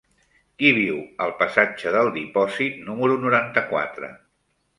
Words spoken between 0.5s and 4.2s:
Qui viu al passatge del Dipòsit número noranta-quatre?